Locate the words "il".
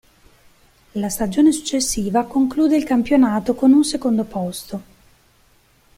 2.75-2.83